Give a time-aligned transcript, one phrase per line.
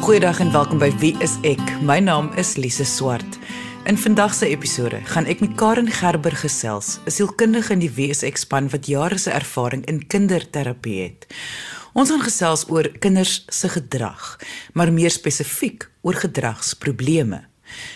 [0.00, 1.60] Goeiedag en welkom by Wie is ek?
[1.84, 3.36] My naam is Lise Swart.
[3.84, 8.08] In vandag se episode gaan ek met Karen Gerber gesels, 'n sielkundige in die Wie
[8.08, 11.26] is ek span wat jare se ervaring in kinderterapie het.
[11.92, 14.40] Ons gaan gesels oor kinders se gedrag,
[14.72, 17.50] maar meer spesifiek oor gedragsprobleme.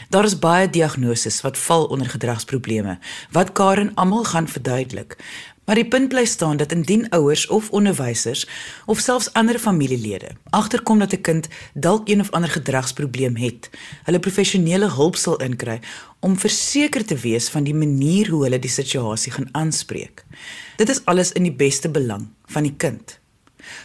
[0.09, 2.99] Daar is baie diagnoses wat val onder gedragsprobleme
[3.31, 5.17] wat Karen almal gaan verduidelik.
[5.65, 8.47] Maar die punt bly staan dat indien ouers of onderwysers
[8.87, 13.71] of selfs ander familielede agterkom dat 'n kind dalk een of ander gedragsprobleem het,
[14.05, 15.81] hulle professionele hulp sal inkry
[16.21, 20.25] om verseker te wees van die manier hoe hulle die situasie gaan aanspreek.
[20.77, 23.19] Dit is alles in die beste belang van die kind.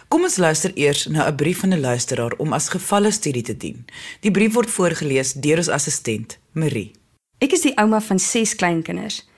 [0.08, 3.56] Kom ons luister eers na 'n brief van 'n luisteraar om as gevalle studie te
[3.56, 3.84] dien.
[4.20, 6.92] Die brief word voorgeles deur ons assistent, Marie.
[7.38, 9.29] Ek is die ouma van 6 kleinkinders.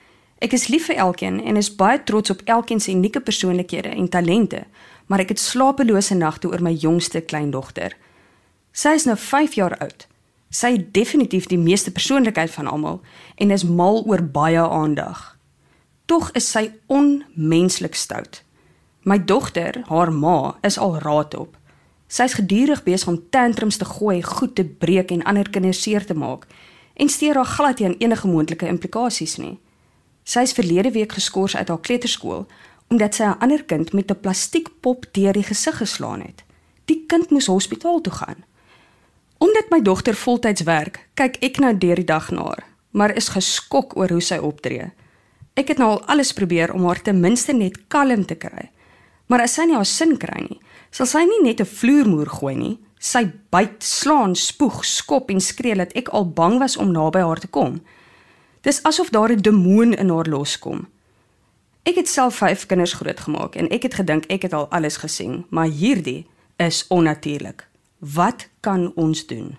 [0.43, 4.09] Ek is lief vir elkeen en is baie trots op elkeen se unieke persoonlikhede en
[4.11, 4.65] talente,
[5.07, 7.95] maar ek het slapelose nagte oor my jongste kleindogter.
[8.75, 10.03] Sy is nou 5 jaar oud.
[10.51, 12.99] Sy het definitief die meeste persoonlikheid van almal
[13.39, 15.23] en is mal oor baie aandag.
[16.11, 18.43] Tog is sy onmenslik stout.
[19.07, 21.55] My dogter, haar ma, is al raad op.
[22.11, 26.13] Sy's gedurig besig om tantrums te gooi, goed te breek en ander kinders seer te
[26.13, 26.49] maak
[26.93, 29.62] en steur haar glad nie aan enige moontlike implikasies nie.
[30.23, 32.47] Sy is verlede week geskort uit haar kleuterskool
[32.93, 36.43] omdat sy 'n ander kind met 'n plastiekpop deur die gesig geslaan het.
[36.85, 38.43] Die kind moes hospitaal toe gaan.
[39.37, 43.29] Omdat my dogter voltyds werk, kyk ek nou deur die dag na haar, maar is
[43.29, 44.91] geskok oor hoe sy optree.
[45.53, 48.69] Ek het nou al alles probeer om haar ten minste net kalm te kry.
[49.27, 50.59] Maar as sy nie haar sin kry nie,
[50.91, 52.79] sal sy nie net 'n vloermoer gooi nie.
[52.99, 57.39] Sy byt, slaan, spoeg, skop en skree dat ek al bang was om naby haar
[57.39, 57.81] te kom.
[58.63, 60.87] Dis asof daar 'n demoon in haar loskom.
[61.83, 65.45] Ek het self 5 kinders grootgemaak en ek het gedink ek het al alles gesien,
[65.49, 66.25] maar hierdie
[66.55, 67.67] is onnatuurlik.
[67.99, 69.57] Wat kan ons doen?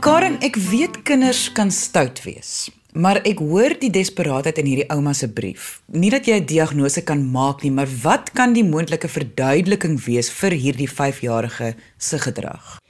[0.00, 2.70] Karen, ek weet kinders kan stout wees.
[2.92, 5.82] Maar ek hoor die desperaatheid in hierdie ouma se brief.
[5.86, 10.30] Nie dat jy 'n diagnose kan maak nie, maar wat kan die moontlike verduideliking wees
[10.30, 12.81] vir hierdie 5-jarige se gedrag?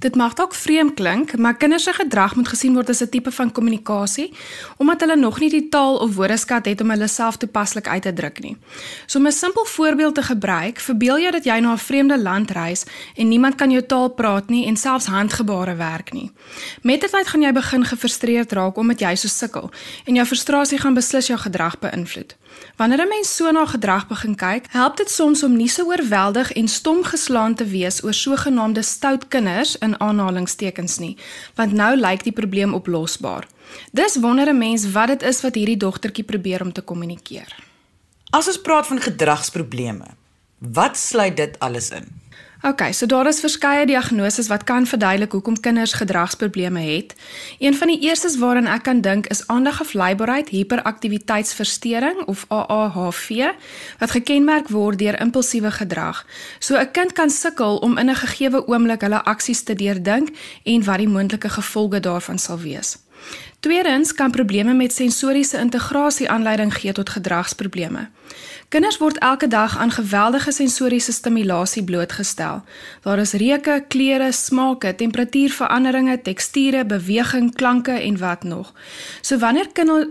[0.00, 3.30] Dit mag dalk vreemd klink, maar kinders se gedrag moet gesien word as 'n tipe
[3.30, 4.32] van kommunikasie
[4.76, 8.12] omdat hulle nog nie die taal of woordeskat het om hulle self toepaslik uit te
[8.12, 8.56] druk nie.
[9.06, 12.50] So om 'n simpel voorbeeld te gebruik, verbeel jou dat jy na 'n vreemde land
[12.50, 12.84] reis
[13.16, 16.30] en niemand kan jou taal praat nie en selfs handgebare werk nie.
[16.82, 19.70] Met tyd gaan jy begin gefrustreerd raak omdat jy so sukkel
[20.04, 22.36] en jou frustrasie gaan beslis jou gedrag beïnvloed.
[22.76, 26.52] Wanneer 'n mens so na gedrag begin kyk, help dit soms om nie so oorweldig
[26.52, 31.16] en stom geslaan te wees oor sogenaamde stout kinders in aanhalingstekens nie,
[31.54, 33.46] want nou lyk die probleem oplosbaar.
[33.92, 37.56] Dis wonder 'n mens wat dit is wat hierdie dogtertjie probeer om te kommunikeer.
[38.30, 40.06] As ons praat van gedragsprobleme,
[40.58, 42.20] wat sluit dit alles in?
[42.62, 47.14] OK, so daar is verskeie diagnoses wat kan verduidelik hoekom kinders gedragsprobleme het.
[47.58, 53.48] Een van die eerstes waaraan ek kan dink is aandagafleibaarheid hiperaktiwiteitsversteuring of AAHV
[53.98, 56.26] wat gekenmerk word deur impulsiewe gedrag.
[56.58, 60.28] So 'n kind kan sukkel om in 'n gegeewe oomblik hulle aksies te deurdink
[60.64, 62.98] en wat die moontlike gevolge daarvan sal wees.
[63.60, 68.08] Tweedens kan probleme met sensoriese integrasie aanleiding gee tot gedragsprobleme.
[68.70, 72.62] Kinders word elke dag aan geweldige sensoriese stimulasie blootgestel.
[73.02, 78.72] Daar is reuke, kleure, smake, temperatuurveranderinge, teksture, beweging, klanke en wat nog.
[79.20, 79.66] So wanneer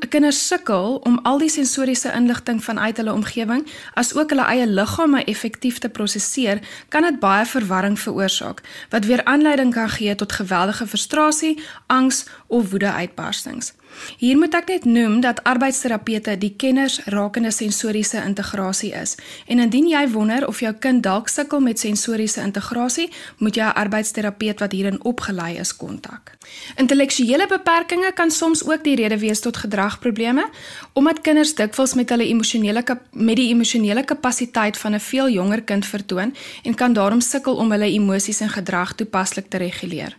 [0.09, 5.79] kinders sukkel om al die sensoriese inligting vanuit hulle omgewing asook hulle eie liggame effektief
[5.79, 6.59] te prosesseer,
[6.89, 8.59] kan dit baie verwarring veroorsaak
[8.89, 11.55] wat weer aanleiding kan gee tot geweldige frustrasie,
[11.87, 13.71] angs of woede uitbarstings.
[14.17, 19.15] Hier moet ek net noem dat arbeidsterapeute die kenners rakende sensoriese integrasie is.
[19.47, 23.79] En indien jy wonder of jou kind dalk sukkel met sensoriese integrasie, moet jy 'n
[23.83, 26.37] arbeidsterapeut wat hierin opgelei is kontak.
[26.75, 30.49] Intellektuele beperkings kan soms ook die rede wees tot gedragprobleme,
[30.93, 35.85] omdat kinders dikwels met hulle emosionele met die emosionele kapasiteit van 'n veel jonger kind
[35.85, 40.17] vertoon en kan daarom sukkel om hulle emosies en gedrag toepaslik te reguleer.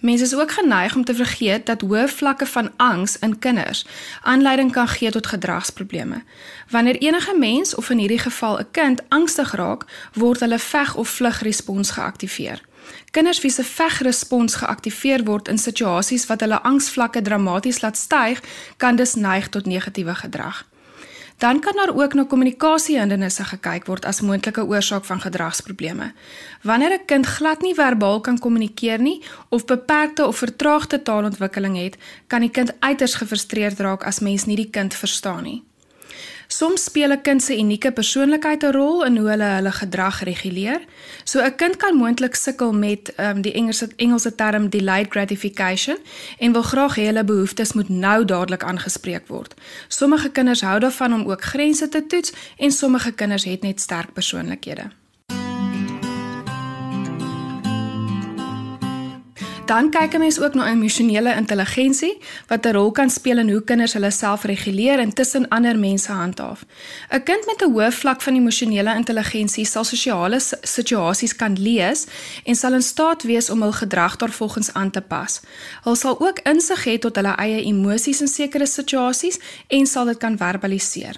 [0.00, 3.84] Mense is ook geneig om te vergeet dat hoë vlakke van angs in kinders
[4.22, 6.22] aanleiding kan gee tot gedragsprobleme.
[6.70, 11.08] Wanneer enige mens of in hierdie geval 'n kind angstig raak, word hulle veg of
[11.08, 12.60] vlug respons geaktiveer.
[13.10, 18.42] Kinders wie se vegrespons geaktiveer word in situasies wat hulle angsvlakke dramaties laat styg,
[18.76, 20.69] kan dus neig tot negatiewe gedrag.
[21.40, 26.12] Dan kan daar ook na kommunikasiehindernisse gekyk word as moontlike oorsaak van gedragsprobleme.
[26.62, 31.96] Wanneer 'n kind glad nie verbaal kan kommunikeer nie of beperkte of vertraagde taalontwikkeling het,
[32.26, 35.62] kan die kind uiters gefrustreerd raak as mens nie die kind verstaan nie.
[36.52, 40.80] Soms speel 'n kind se unieke persoonlikheid 'n rol in hoe hulle hulle gedrag reguleer.
[41.24, 45.98] So 'n kind kan moontlik sukkel met um, die Engelse Engelse term delayed gratification
[46.38, 49.54] en wil graag hê hulle behoeftes moet nou dadelik aangespreek word.
[49.88, 54.12] Sommige kinders hou daarvan om ook grense te toets en sommige kinders het net sterk
[54.12, 54.99] persoonlikhede.
[59.70, 63.64] Dan kyk 'n mens ook na emosionele intelligensie wat 'n rol kan speel in hoe
[63.64, 66.64] kinders hulle self reguleer en tussen ander mense handhaaf.
[67.08, 72.06] 'n Kind met 'n hoë vlak van emosionele intelligensie sal sosiale situasies kan lees
[72.44, 75.40] en sal in staat wees om hul gedrag daarvolgens aan te pas.
[75.82, 80.16] Hulle sal ook insig hê tot hulle eie emosies in sekere situasies en sal dit
[80.18, 81.16] kan verbaliseer.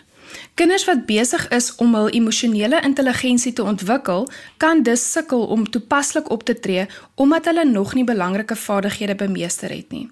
[0.55, 6.31] Kinders wat besig is om hul emosionele intelligensie te ontwikkel, kan dus sukkel om toepaslik
[6.31, 10.09] op te tree omdat hulle nog nie belangrike vaardighede bemeester het nie.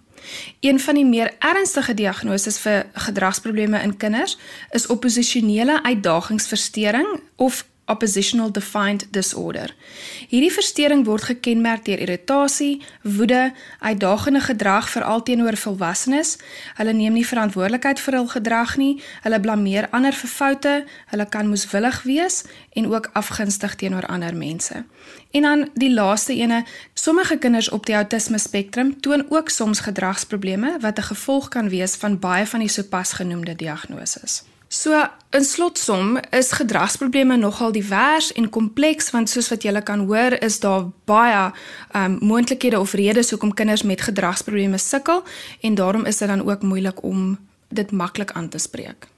[0.60, 4.36] Een van die meer ernstige diagnoses vir gedragsprobleme in kinders
[4.70, 9.74] is opposisionele uitdagingsversteuring of oppositional defiant disorder.
[10.30, 16.36] Hierdie verstoring word gekenmerk deur irritasie, woede, uitdagende gedrag veral teenoor volwassenes.
[16.78, 18.92] Hulle neem nie verantwoordelikheid vir hul gedrag nie.
[19.24, 20.74] Hulle blameer ander vir foute.
[21.12, 22.44] Hulle kan moeswillig wees
[22.78, 24.84] en ook afgunstig teenoor ander mense.
[25.30, 26.64] En dan die laaste ene,
[26.94, 31.94] sommige kinders op die autisme spektrum toon ook soms gedragsprobleme wat 'n gevolg kan wees
[31.96, 34.42] van baie van die sopas genoemde diagnoses.
[34.72, 34.94] So
[35.30, 40.60] in slotsom is gedragsprobleme nogal divers en kompleks want soos wat julle kan hoor is
[40.62, 41.48] daar baie
[41.98, 45.24] um moontlikhede of redes hoekom kinders met gedragsprobleme sukkel
[45.60, 47.34] en daarom is dit dan ook moeilik om
[47.68, 49.10] dit maklik aan te spreek.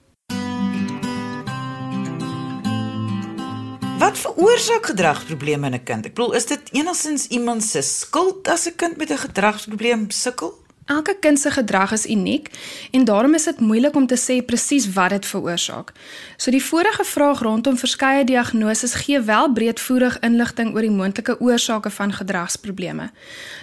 [4.00, 6.06] Wat veroorsaak gedragsprobleme in 'n kind?
[6.06, 10.61] Ek bedoel, is dit enigstens iemand se skuld as 'n kind met 'n gedragsprobleem sukkel?
[10.92, 12.50] Elke kind se gedrag is uniek
[12.90, 15.92] en daarom is dit moeilik om te sê presies wat dit veroorsaak.
[16.36, 21.90] So die vorige vraag rondom verskeie diagnoses gee wel breedvoerig inligting oor die moontlike oorsake
[21.90, 23.08] van gedragsprobleme.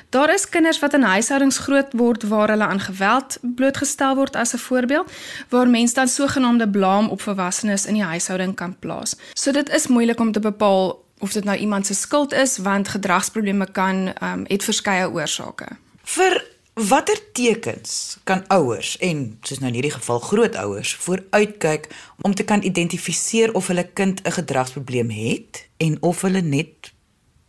[0.09, 4.53] Daar is kinders wat in huishoudings groot word waar hulle aan geweld blootgestel word as
[4.53, 5.11] 'n voorbeeld,
[5.49, 9.15] waar mense dan sogenaamde blame op volwassenes in die huishouding kan plaas.
[9.33, 12.87] So dit is moeilik om te bepaal of dit nou iemand se skuld is want
[12.87, 15.67] gedragsprobleme kan um, het verskeie oorsake.
[16.03, 21.89] Vir Watter tekens kan ouers en soos nou in hierdie geval grootouers vooruitkyk
[22.23, 26.93] om te kan identifiseer of hulle kind 'n gedragsprobleem het en of hulle net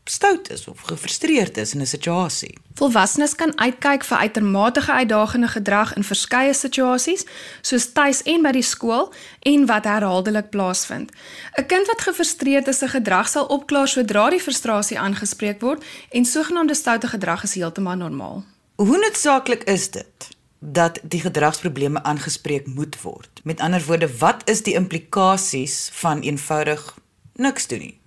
[0.05, 2.59] stout is of gefrustreerd is in 'n situasie?
[2.75, 7.25] Volwassenes kan uitkyk vir uitermate uitdagende gedrag in verskeie situasies,
[7.61, 9.13] soos tuis en by die skool
[9.43, 11.13] en wat herhaaldelik plaasvind.
[11.57, 16.25] 'n Kind wat gefrustreerd is, se gedrag sal opklaar sodra die frustrasie aangespreek word en
[16.25, 18.45] sogenaamde stoute gedrag is heeltemal normaal.
[18.81, 20.29] Hoe noodsaaklik is dit
[20.59, 23.41] dat die gedragsprobleme aangespreek moet word?
[23.45, 26.97] Met ander woorde, wat is die implikasies van eenvoudig
[27.33, 28.01] niks doen nie?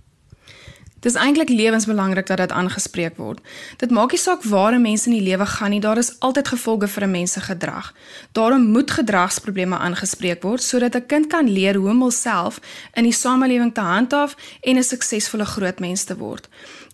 [1.03, 3.41] Dis eintlik lewensbelangrik dat dit aangespreek word.
[3.77, 6.47] Dit maak nie saak waar 'n mens in die lewe gaan nie, daar is altyd
[6.47, 7.93] gevolge vir 'n mens se gedrag.
[8.31, 12.59] Daarom moet gedragsprobleme aangespreek word sodat 'n kind kan leer hoe om homself
[12.93, 16.47] in die samelewing te handhaaf en 'n suksesvolle groot mens te word.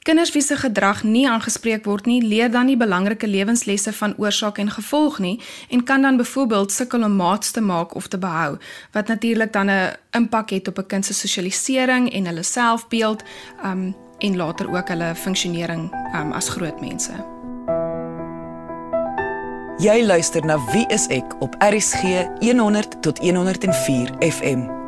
[0.04, 4.58] Kinders wie se gedrag nie aangespreek word nie, leer dan nie belangrike lewenslesse van oorsaak
[4.58, 8.58] en gevolg nie en kan dan byvoorbeeld sukkel om maats te maak of te behou,
[8.92, 13.24] wat natuurlik dan 'n impak het op 'n kind se sosialisering en hulle selfbeeld,
[13.66, 17.12] um en later ook hulle funksionering um as groot mense.
[19.78, 24.79] Jy luister na Wie is ek op RCG 100 tot 104 FM.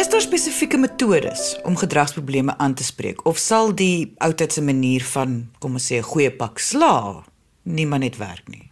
[0.00, 5.04] Is daar spesifieke metodes om gedragsprobleme aan te spreek of sal die ou tydse manier
[5.04, 7.24] van kom ons sê 'n goeie pak sla
[7.62, 8.69] nie maar net werk nie?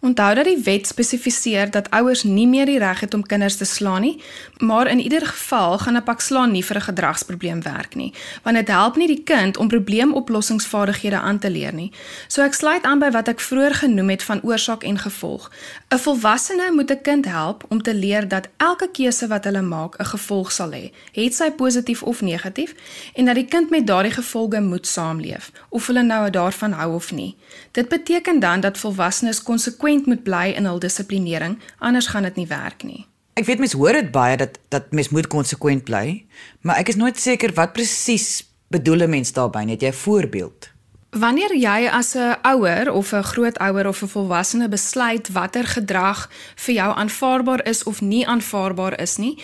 [0.00, 3.64] Onthou dat die wet spesifiseer dat ouers nie meer die reg het om kinders te
[3.64, 4.22] slaan nie,
[4.58, 8.12] maar in ieder geval gaan 'n pak slaan nie vir 'n gedragsprobleem werk nie,
[8.42, 11.92] want dit help nie die kind om probleemoplossingsvaardighede aan te leer nie.
[12.28, 15.50] So ek sluit aan by wat ek vroeër genoem het van oorsaak en gevolg.
[15.88, 19.96] 'n Volwassene moet 'n kind help om te leer dat elke keuse wat hulle maak
[19.98, 22.74] 'n gevolg sal hê, het sy positief of negatief,
[23.14, 27.12] en dat die kind met daardie gevolge moet saamleef, of hulle nou daarvan hou of
[27.12, 27.36] nie.
[27.72, 32.36] Dit beteken dan dat volwassenes konsekwent konsekwent moet bly in hul dissiplinering, anders gaan dit
[32.36, 33.06] nie werk nie.
[33.36, 36.24] Ek weet mense hoor dit baie dat dat mens moet konsekwent bly,
[36.62, 39.76] maar ek is nooit seker wat presies bedoel 'n mens daarmee.
[39.76, 40.70] Het jy 'n voorbeeld?
[41.10, 46.74] Wanneer jy as 'n ouer of 'n grootouer of 'n volwassene besluit watter gedrag vir
[46.74, 49.42] jou aanvaarbaar is of nie aanvaarbaar is nie,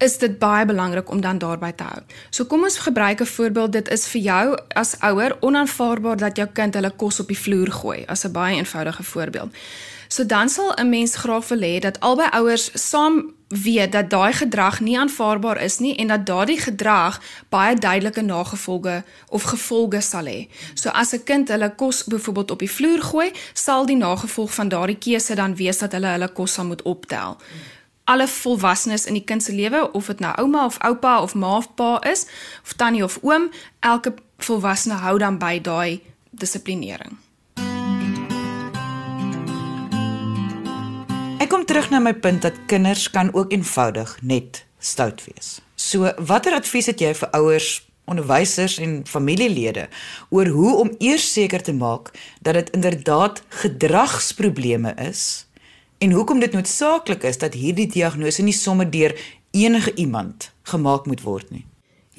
[0.00, 2.02] is dit baie belangrik om dan daarby te hou.
[2.30, 3.72] So kom ons gebruik 'n voorbeeld.
[3.72, 7.72] Dit is vir jou as ouer onaanvaarbaar dat jou kind hulle kos op die vloer
[7.72, 9.50] gooi, as 'n baie eenvoudige voorbeeld.
[10.08, 14.32] So dan sal 'n mens graag wil hê dat albei ouers saam weet dat daai
[14.32, 20.24] gedrag nie aanvaarbaar is nie en dat daardie gedrag baie duidelike nagevolge of gevolge sal
[20.24, 20.48] hê.
[20.74, 24.68] So as 'n kind hulle kos byvoorbeeld op die vloer gooi, sal die nagevolg van
[24.68, 27.36] daardie keuse dan wees dat hulle hulle kos sal moet optel.
[28.10, 31.56] Alle volwassenes in die kind se lewe, of dit nou ouma of oupa of ma
[31.56, 32.24] of pa is,
[32.64, 33.52] of tannie of oom,
[33.86, 36.00] elke volwassene hou dan by daai
[36.34, 37.14] dissiplinering.
[41.38, 45.60] Ek kom terug na my punt dat kinders kan ook eenvoudig net stout wees.
[45.78, 47.70] So, watter advies het jy vir ouers,
[48.10, 49.86] onderwysers en familielede
[50.34, 52.10] oor hoe om eers seker te maak
[52.42, 55.46] dat dit inderdaad gedragsprobleme is
[56.00, 59.12] en hoekom dit noodsaaklik is dat hierdie diagnose nie sommer deur
[59.50, 61.66] enige iemand gemaak moet word nie?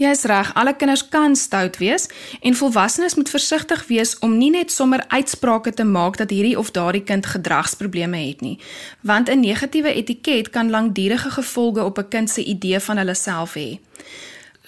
[0.02, 2.08] Jy's reg, alle kinders kan stout wees
[2.42, 6.72] en volwassenes moet versigtig wees om nie net sommer uitsprake te maak dat hierdie of
[6.74, 8.58] daardie kind gedragsprobleme het nie,
[9.02, 13.54] want 'n negatiewe etiket kan langdurige gevolge op 'n kind se idee van hulle self
[13.54, 13.80] hê.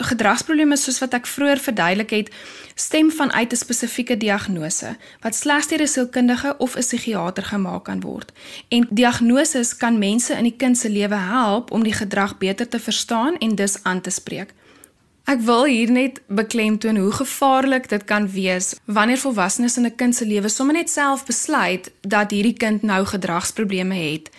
[0.04, 2.30] Gedragsprobleme soos wat ek vroeër verduidelik het,
[2.76, 8.02] stem vanuit 'n spesifieke diagnose wat slegs deur 'n sielkundige of 'n psigiater gemaak kan
[8.02, 8.32] word.
[8.70, 12.80] En diagnoses kan mense in die kind se lewe help om die gedrag beter te
[12.80, 14.54] verstaan en dus aan te spreek.
[15.24, 20.16] Ek wil hier net beklemtoon hoe gevaarlik dit kan wees wanneer volwassenes in 'n kind
[20.16, 24.30] se lewe sommer net self besluit dat hierdie kind nou gedragsprobleme het.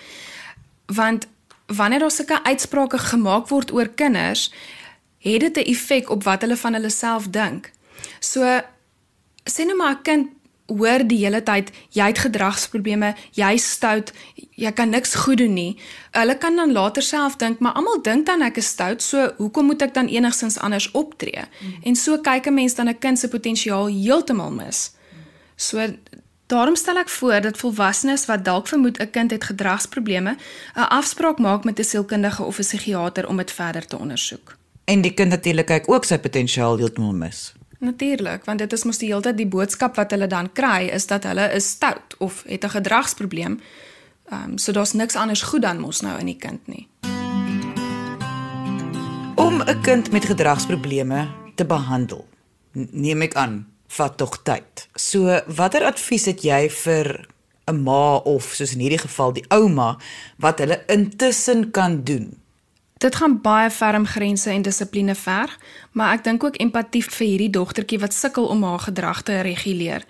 [0.87, 1.26] Want
[1.66, 4.52] wanneer daar sulke uitsprake gemaak word oor kinders,
[5.24, 7.70] het dit 'n effek op wat hulle van hulle self dink.
[8.20, 8.40] So
[9.44, 10.28] sê nou maar 'n kind
[10.66, 14.12] hoor die hele tyd jy het gedragsprobleme, jy stout,
[14.56, 15.76] jy kan niks goed doen nie.
[16.16, 19.68] Hulle kan dan later self dink, maar almal dink dan ek is stout, so hoekom
[19.72, 21.44] moet ek dan enigstens anders optree?
[21.60, 21.76] Mm.
[21.82, 24.92] En so kyk 'n mens dan 'n kind se potensiaal heeltemal mis.
[25.56, 25.78] So
[26.46, 30.36] daarom stel ek voor dat volwassenes wat dalk vermoed 'n kind het gedragsprobleme,
[30.76, 34.63] 'n afspraak maak met 'n sielkundige of 'n psigiater om dit verder te ondersoek.
[34.84, 37.52] En die kind natuurlik kyk ook sy potensiaal heeltemal mis.
[37.84, 41.08] Natuurlik, want dit is mos die hele tyd die boodskap wat hulle dan kry is
[41.08, 43.60] dat hulle is stout of het 'n gedragsprobleem.
[44.30, 46.88] Ehm um, so daar's niks anders goed dan mos nou in die kind nie.
[49.34, 52.26] Om 'n kind met gedragsprobleme te behandel,
[52.72, 54.88] neem ek aan, vat tog tyd.
[54.94, 57.28] So, watter advies het jy vir
[57.66, 59.98] 'n ma of soos in hierdie geval die ouma
[60.36, 62.43] wat hulle intussen kan doen
[62.98, 65.58] Dit gaan baie ferm grense en dissipline verg,
[65.92, 70.06] maar ek dink ook empatie vir hierdie dogtertjie wat sukkel om haar gedrag te reguleer.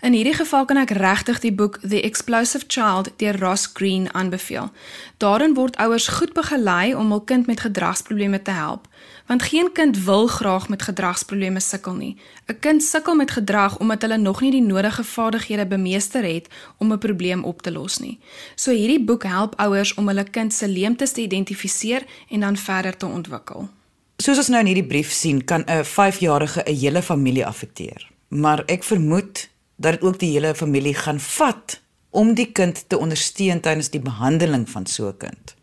[0.00, 4.68] In hierdie geval kan ek regtig die boek The Explosive Child deur Ross Green aanbeveel.
[5.16, 8.84] Daarin word ouers goed begelei om hul kind met gedragsprobleme te help,
[9.26, 12.16] want geen kind wil graag met gedragsprobleme sukkel nie.
[12.46, 16.92] 'n Kind sukkel met gedrag omdat hulle nog nie die nodige vaardighede bemeester het om
[16.92, 18.18] 'n probleem op te los nie.
[18.54, 22.96] So hierdie boek help ouers om hulle kind se leemtes te identifiseer en dan verder
[22.96, 23.68] te ontwikkel.
[24.16, 28.10] Soos ons nou in hierdie brief sien, kan 'n 5-jarige 'n hele familie affekteer.
[28.28, 31.80] Maar ek vermoed dat dit ook die hele familie gaan vat
[32.10, 35.55] om die kind te ondersteun tydens die behandeling van so 'n kind.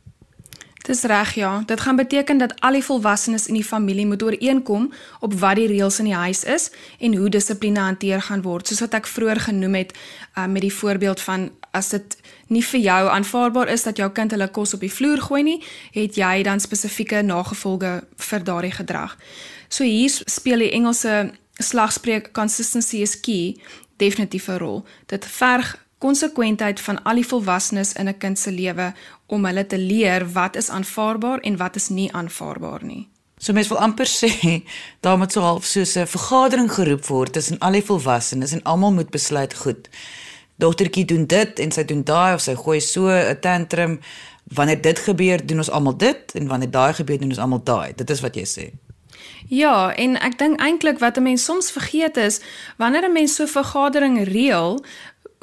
[0.84, 4.90] Dis reg ja, dit gaan beteken dat al die volwassenes in die familie moet ooreenkom
[5.20, 8.84] op wat die reëls in die huis is en hoe dissipline hanteer gaan word, soos
[8.84, 12.18] wat ek vroeër genoem het uh, met die voorbeeld van as dit
[12.52, 15.62] nie vir jou aanvaarbaar is dat jou kind hulle kos op die vloer gooi nie,
[15.96, 17.94] het jy dan spesifieke nagevolge
[18.28, 19.16] vir daardie gedrag.
[19.72, 21.32] So hier speel die Engelse
[21.64, 23.56] slagspreuk consistency is key
[23.98, 24.86] definitief 'n rol.
[25.08, 28.94] Dit verg konsekwentheid van al die volwassenes in 'n kind se lewe
[29.28, 33.08] om hulle te leer wat is aanvaarbaar en wat is nie aanvaarbaar nie.
[33.38, 34.64] So mens wil amper sê
[35.04, 38.94] daar moet so half soos 'n vergadering geroep word tussen al die volwassenes en almal
[38.94, 39.90] moet besluit goed.
[40.56, 44.00] Dogtertjie doen dit en sy doen daai of sy gooi so 'n tantrum.
[44.44, 47.94] Wanneer dit gebeur, doen ons almal dit en wanneer daai gebeur, doen ons almal daai.
[47.96, 48.72] Dit is wat jy sê.
[49.48, 52.40] Ja, en ek dink eintlik wat 'n mens soms vergeet is,
[52.78, 54.84] wanneer 'n mens so 'n vergadering reël,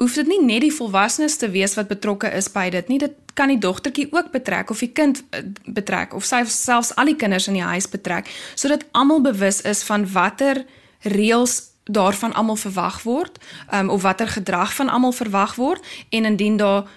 [0.01, 2.97] hoef dit nie net die volwassenes te wees wat betrokke is by dit nie.
[3.01, 7.15] Dit kan die dogtertjie ook betrek of die kind eh, betrek of selfs al die
[7.15, 10.65] kinders in die huis betrek, sodat almal bewus is van watter
[11.05, 13.39] reëls daarvan almal verwag word,
[13.73, 16.89] um, of watter gedrag van almal verwag word en indien daar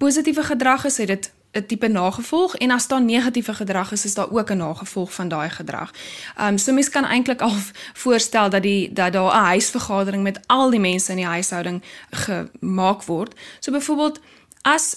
[0.00, 4.14] positiewe gedrag is, het dit 'n tipe nagevolg en as daar negatiewe gedrag is, is
[4.14, 5.90] daar ook 'n nagevolg van daai gedrag.
[6.36, 7.54] Ehm um, so mens kan eintlik al
[8.02, 13.02] voorstel dat die dat daar 'n huisvergadering met al die mense in die huishouding gemaak
[13.02, 13.34] word.
[13.58, 14.20] So byvoorbeeld
[14.62, 14.96] as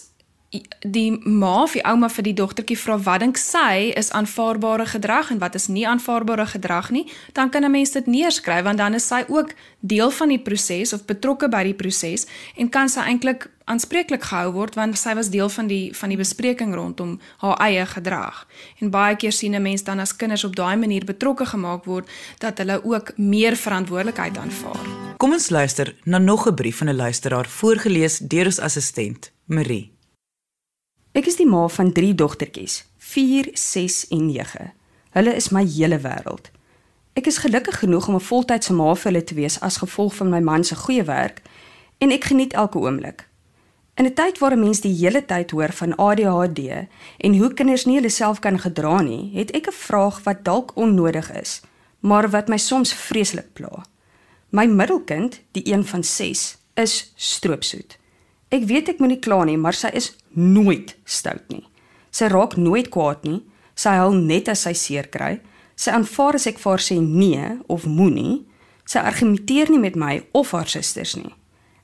[0.82, 5.32] die ma of die ouma vir die dogtertjie vra wat dink sy is aanvaarbare gedrag
[5.34, 8.94] en wat is nie aanvaarbare gedrag nie, dan kan 'n mens dit neerskryf want dan
[8.94, 13.00] is sy ook deel van die proses of betrokke by die proses en kan sy
[13.00, 17.58] eintlik aanspreeklik gehou word want sy was deel van die van die bespreking rondom haar
[17.58, 18.48] eie gedrag.
[18.80, 22.10] En baie keer sien 'n mens dan as kinders op daai manier betrokke gemaak word
[22.40, 24.86] dat hulle ook meer verantwoordelikheid aanvaar.
[25.18, 29.93] Kom ons luister na nog 'n brief van 'n luisteraar voorgeles deur ons assistent, Marie.
[31.14, 34.72] Ek is die ma van 3 dogtertjies, 4, 6 en 9.
[35.14, 36.48] Hulle is my hele wêreld.
[37.14, 40.30] Ek is gelukkig genoeg om 'n voltydse ma vir hulle te wees as gevolg van
[40.30, 41.42] my man se goeie werk
[41.98, 43.28] en ek geniet elke oomblik.
[43.94, 47.86] In 'n tyd waar 'n mens die hele tyd hoor van ADHD en hoe kinders
[47.86, 51.62] nie hulle self kan gedra nie, het ek 'n vraag wat dalk onnodig is,
[52.00, 53.86] maar wat my soms vreeslik pla.
[54.50, 57.98] My middelkind, die een van 6, is stroopsoet.
[58.50, 61.64] Ek weet ek moenie kla nie, maar sy is nooit stout nie.
[62.14, 63.42] Sy raak nooit kwaad nie.
[63.76, 65.40] Sy huil net as sy seer kry.
[65.76, 68.44] Sy aanvaar as ek vir haar sê nee of moenie.
[68.86, 71.32] Sy argumenteer nie met my of haar susters nie.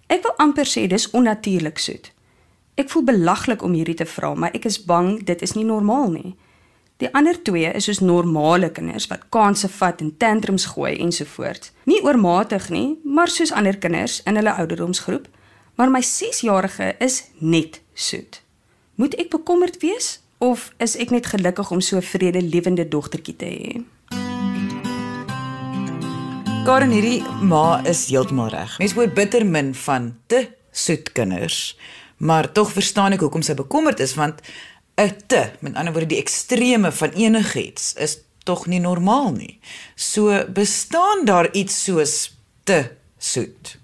[0.10, 2.12] Ek wil amper sê dis onnatuurlik soet.
[2.80, 6.14] Ek voel belaglik om hierdie te vra, maar ek is bang dit is nie normaal
[6.14, 6.36] nie.
[7.00, 11.72] Die ander twee is soos normale kinders wat kansse vat en tantrums gooi ensovoorts.
[11.88, 15.30] Nie oormatig nie, maar soos ander kinders in hulle ouderdomsgroep
[15.80, 18.42] maar my 6-jarige is net soet.
[18.96, 23.46] Moet ek bekommerd wees of is ek net gelukkig om so 'n vredelewende dogtertjie te
[23.46, 23.84] hê?
[26.66, 28.78] Karen hierdie ma is heeltemal reg.
[28.80, 31.78] Mens hoor bitter min van te soet kinders,
[32.18, 34.42] maar tog verstaan ek hoekom sy bekommerd is want
[35.00, 39.60] 'n te, met ander woorde die ekstreme van enigiets is tog nie normaal nie.
[39.96, 43.78] So bestaan daar iets soos te soet.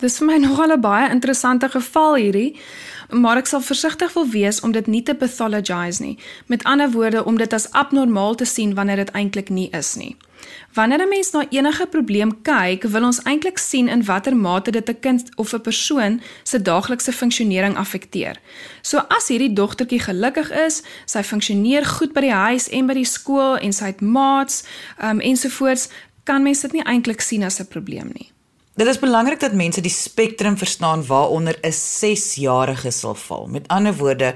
[0.00, 2.56] Dis vir my nogal 'n baie interessante geval hierdie,
[3.10, 6.18] maar ek sal versigtig wil wees om dit nie te pathologise nie.
[6.46, 10.16] Met ander woorde om dit as abnormaal te sien wanneer dit eintlik nie is nie.
[10.72, 14.88] Wanneer 'n mens na enige probleem kyk, wil ons eintlik sien in watter mate dit
[14.88, 18.36] 'n kind of 'n persoon se daaglikse funksionering affekteer.
[18.82, 23.04] So as hierdie dogtertjie gelukkig is, sy funksioneer goed by die huis en by die
[23.04, 24.64] skool en sy het maats,
[25.02, 25.88] um, ensovoorts,
[26.24, 28.35] kan mens dit nie eintlik sien as 'n probleem nie.
[28.76, 33.46] Dit is belangrik dat mense die spektrum verstaan waaronder 'n 6-jarige sal val.
[33.46, 34.34] Met ander woorde,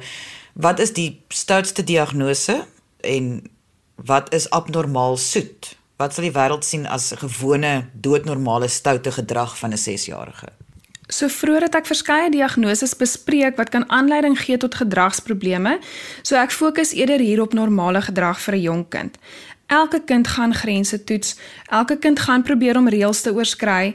[0.54, 2.64] wat is die stoutste diagnose
[3.00, 3.50] en
[3.94, 5.76] wat is abnormaal soet?
[5.96, 10.48] Wat sal die wêreld sien as 'n gewone doodnormale stoute gedrag van 'n 6-jarige?
[11.08, 15.78] So vroeër het ek verskeie diagnoses bespreek wat kan aanleiding gee tot gedragsprobleme.
[16.22, 19.18] So ek fokus eerder hier op normale gedrag vir 'n jong kind.
[19.66, 21.36] Elke kind gaan grense toets.
[21.66, 23.94] Elke kind gaan probeer om reëls te oorskry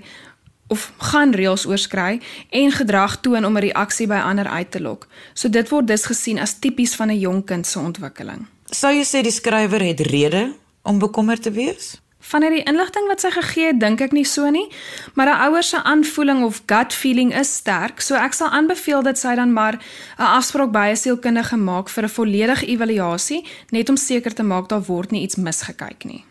[0.67, 5.07] of gaan reëls oorskry en gedrag toon om 'n reaksie by ander uit te lok.
[5.33, 8.45] So dit word dus gesien as tipies van 'n jong kind se ontwikkeling.
[8.65, 12.01] Sou jy sê die skrywer het rede om bekommerd te wees?
[12.25, 14.65] Vanuit die inligting wat sy gegee het, dink ek nie so nie,
[15.13, 19.17] maar 'n ouer se aanvoeling of gut feeling is sterk, so ek sal aanbeveel dat
[19.17, 19.73] sy dan maar
[20.17, 24.69] 'n afspraak by 'n sielkundige maak vir 'n volledige evaluasie, net om seker te maak
[24.69, 26.25] daar word nie iets misgekyk nie.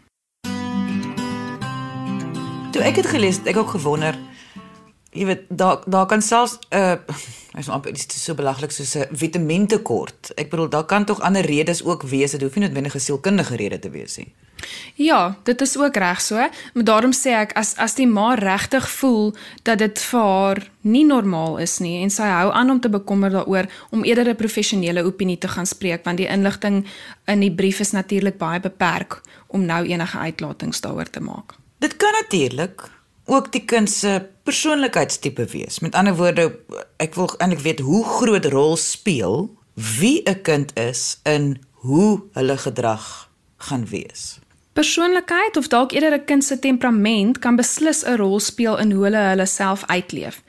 [2.74, 4.16] Toe ek het gelees, ek ook gewonder.
[5.14, 6.98] Jy weet, daar daar kan selfs 'n uh,
[7.58, 10.34] is amper iets so belaglik soos 'n vitamientekort.
[10.34, 12.30] Ek bedoel, daar kan tog ander redes ook wees.
[12.30, 14.34] Dit hoef nie noodwendig 'n sielkundige rede te wees nie.
[14.94, 16.34] Ja, dit is ook reg so,
[16.74, 21.04] maar daarom sê ek as as die ma regtig voel dat dit vir haar nie
[21.04, 25.04] normaal is nie en sy hou aan om te bekommer daaroor om eerder 'n professionele
[25.04, 26.86] opinie te gaan spreek want die inligting
[27.24, 31.63] in die brief is natuurlik baie beperk om nou enige uitlatings daaroor te maak.
[31.84, 32.90] Dit kan natuurlik
[33.24, 35.78] ook die kind se persoonlikheidstipe wees.
[35.78, 36.46] Met ander woorde,
[36.96, 39.50] ek wil eintlik weet hoe groot rol speel
[39.98, 44.38] wie 'n kind is in hoe hulle gedrag gaan wees.
[44.72, 49.04] Persoonlikheid of dalk eerder 'n kind se temperament kan beslis 'n rol speel in hoe
[49.04, 50.42] hulle hulle self uitleef.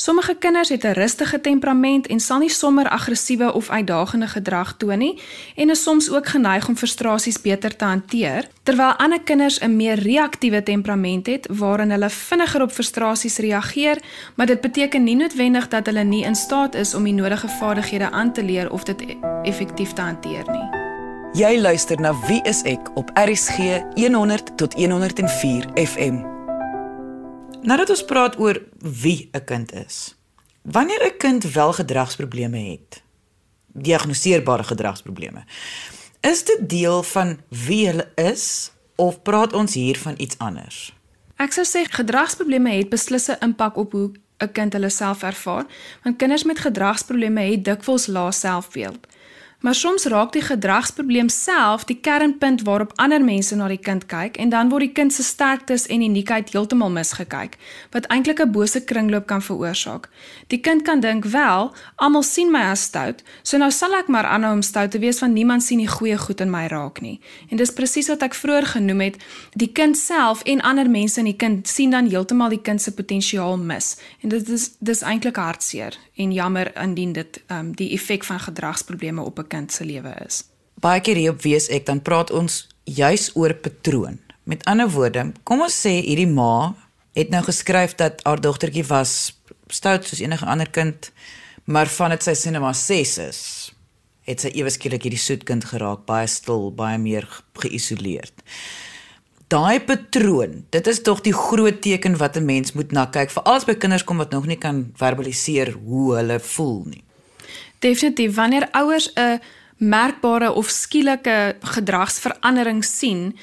[0.00, 4.98] Sommige kinders het 'n rustige temperament en sal nie sommer aggressiewe of uitdagende gedrag toon
[4.98, 5.20] nie
[5.56, 9.98] en is soms ook geneig om frustrasies beter te hanteer, terwyl ander kinders 'n meer
[9.98, 13.98] reaktiewe temperament het waarin hulle vinniger op frustrasies reageer,
[14.34, 18.10] maar dit beteken nie noodwendig dat hulle nie in staat is om die nodige vaardighede
[18.10, 19.04] aan te leer of dit
[19.42, 20.68] effektief te hanteer nie.
[21.32, 23.58] Jy luister na Wie is ek op RSG
[23.94, 26.29] 100 tot 104 FM.
[27.60, 30.16] Nadat ons praat oor wie 'n kind is.
[30.62, 33.02] Wanneer 'n kind wel gedragsprobleme het,
[33.72, 35.44] diagnoseerbare gedragsprobleme,
[36.20, 40.94] is dit deel van wie hulle is of praat ons hier van iets anders?
[41.36, 45.66] Ek sou sê gedragsprobleme het beslis 'n impak op hoe 'n kind hulle self ervaar,
[46.02, 49.06] want kinders met gedragsprobleme het dikwels lae selfbeeld.
[49.60, 54.38] Maar soms raak die gedragsprobleem self die kernpunt waarop ander mense na die kind kyk
[54.40, 57.58] en dan word die kind se sterktes en uniekheid heeltemal misgekyk,
[57.92, 60.08] wat eintlik 'n bose kringloop kan veroorsaak.
[60.46, 64.24] Die kind kan dink, "Wel, almal sien my as stout, so nou sal ek maar
[64.24, 67.20] aanhou om stout te wees want niemand sien die goeie goed in my raak nie."
[67.50, 69.16] En dis presies wat ek vroeër genoem het,
[69.52, 72.92] die kind self en ander mense in die kind sien dan heeltemal die kind se
[72.92, 73.96] potensiaal mis.
[74.22, 79.22] En dit is dis eintlik hartseer en jammer indien dit um, die effek van gedragsprobleme
[79.22, 80.44] op 'n kind se lewe is.
[80.74, 84.18] Baie keer hier op wees ek dan praat ons juis oor patroon.
[84.42, 86.74] Met ander woorde, kom ons sê hierdie ma
[87.12, 91.12] het nou geskryf dat haar dogtertjie was stout soos enige ander kind,
[91.64, 93.40] maar van dit sy sinema 6 is,
[94.22, 98.34] het sy ewe skielik hierdie soet kind geraak, baie stil, baie meer geïsoleerd.
[99.50, 103.64] Daai patroon, dit is tog die groot teken wat 'n mens moet na kyk, veral
[103.66, 107.02] by kinders kom wat nog nie kan verbaliseer hoe hulle voel nie.
[107.78, 109.40] Definitief wanneer ouers 'n
[109.76, 113.36] merkbare of skielike gedragsverandering sien,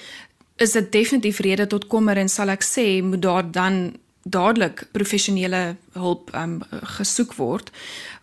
[0.56, 5.76] is dit definitief rede tot kommer en sal ek sê moet daar dan dadelik professionele
[5.92, 6.62] hulp um,
[6.98, 7.72] gesoek word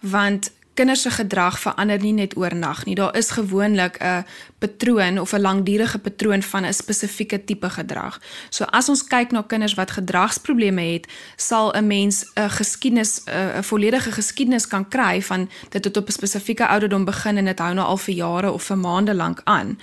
[0.00, 2.94] want kinders se gedrag verander nie net oornag nie.
[2.94, 4.24] Daar is gewoonlik 'n
[4.58, 8.20] patroon of 'n langdurige patroon van 'n spesifieke tipe gedrag.
[8.50, 11.06] So as ons kyk na kinders wat gedragsprobleme het,
[11.36, 16.12] sal 'n mens 'n geskiedenis 'n volledige geskiedenis kan kry van dit het op 'n
[16.12, 19.78] spesifieke ouderdom begin en dit hou nou al vir jare of vir maande lank aan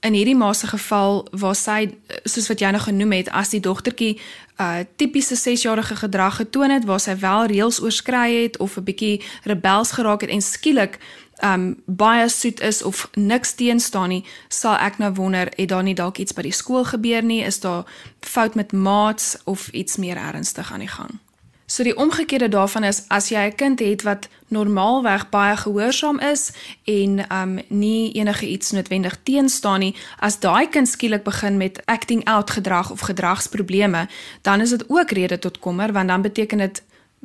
[0.00, 3.60] in hierdie ma se geval waar sy soos wat jy nou genoem het as die
[3.60, 4.18] dogtertjie
[4.58, 8.84] 'n uh, tipiese 6-jarige gedrag getoon het waar sy wel reëls oorskry het of 'n
[8.84, 10.98] bietjie rebels geraak het en skielik
[11.44, 15.94] um baie soet is of niks teenstaan nie, sal ek nou wonder het daar nie
[15.94, 17.84] dalk iets by die skool gebeur nie, is daar
[18.20, 21.18] fout met maats of iets meer ernstig aan die gang.
[21.66, 26.52] So die omgekeerde daarvan is as jy 'n kind het wat normaalweg baie gehoorsaam is
[26.84, 32.24] en um nie enige iets noodwendig teenstaan nie, as daai kind skielik begin met acting
[32.24, 34.08] out gedrag of gedragsprobleme,
[34.42, 36.82] dan is dit ook rede tot kommer want dan beteken dit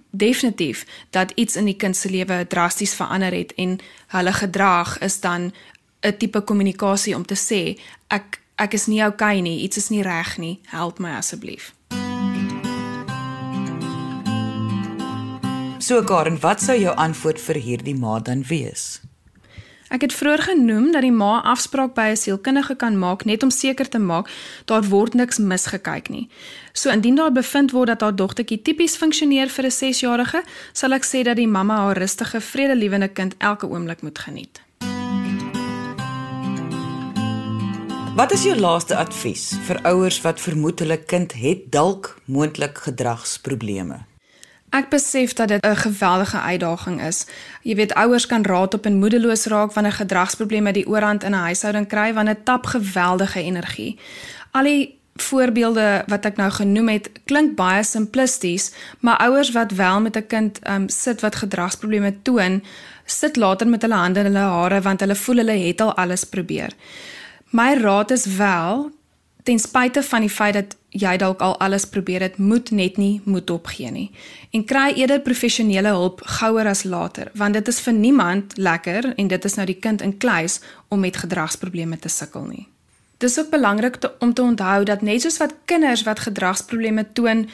[0.09, 5.19] definitief dat iets in die kind se lewe drasties verander het en hulle gedrag is
[5.19, 5.53] dan
[6.01, 9.89] 'n tipe kommunikasie om te sê ek ek is nie oukei okay nie, iets is
[9.89, 11.73] nie reg nie, help my asseblief.
[15.81, 18.99] So Karen, wat sou jou antwoord vir hierdie ma dan wees?
[19.89, 23.49] Ek het vroeër genoem dat die ma afspraak by 'n sielkundige kan maak net om
[23.49, 24.29] seker te maak
[24.65, 26.29] daar word niks misgekyk nie.
[26.73, 31.03] So indien daar bevind word dat haar dogtertjie tipies funksioneer vir 'n 6-jarige, sal ek
[31.03, 34.61] sê dat die mamma haar rustige, vredelewende kind elke oomblik moet geniet.
[38.15, 44.10] Wat is jou laaste advies vir ouers wat vermoed hulle kind het dalk moontlik gedragsprobleme?
[44.71, 47.25] Ek besef dat dit 'n geweldige uitdaging is.
[47.61, 51.43] Jy weet ouers kan raad op en moedeloos raak wanneer gedragsprobleme die oorhand in 'n
[51.47, 53.99] huishouding kry want dit tap geweldige energie.
[54.51, 60.01] Al die voorbeelde wat ek nou genoem het, klink baie simplisties, maar ouers wat wel
[60.01, 62.63] met 'n kind um, sit wat gedragsprobleme toon,
[63.05, 66.23] sit later met hulle hande in hulle hare want hulle voel hulle het al alles
[66.23, 66.69] probeer.
[67.49, 68.91] My raad is wel
[69.43, 73.21] ten spyte van die feit dat jy dalk al alles probeer het, moet net nie
[73.23, 74.09] moed opgee nie.
[74.51, 79.27] En kry eerder professionele hulp gouer as later, want dit is vir niemand lekker en
[79.27, 82.67] dit is nou die kind in kluis om met gedragsprobleme te sukkel nie.
[83.21, 87.47] Dis ook belangrik te, om te onthou dat net soos wat kinders wat gedragsprobleme toon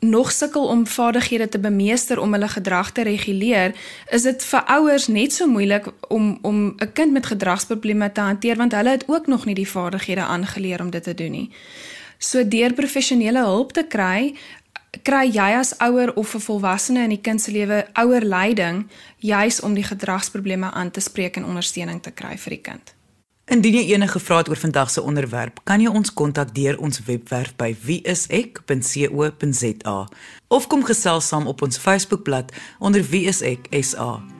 [0.00, 3.74] nog sukkel om vaardighede te bemeester om hulle gedrag te reguleer,
[4.10, 8.56] is dit vir ouers net so moeilik om om 'n kind met gedragsprobleme te hanteer
[8.56, 11.50] want hulle het ook nog nie die vaardighede aangeleer om dit te doen nie.
[12.20, 14.36] So deur professionele hulp te kry,
[15.06, 18.86] kry jy as ouer of 'n volwassene in die kind se lewe ouer leiding
[19.18, 22.94] juis om die gedragsprobleme aan te spreek en ondersteuning te kry vir die kind.
[23.50, 27.00] Indien jy enige vrae het oor vandag se onderwerp, kan jy ons kontak deur ons
[27.06, 28.48] webwerf by wieisek.co.za
[30.48, 34.39] of kom gesels saam op ons Facebookblad onder wieiseksa.